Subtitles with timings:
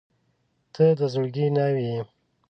[0.73, 1.99] •ته د زړګي ناوې یې.